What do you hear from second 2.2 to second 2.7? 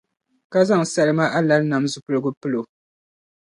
pili o.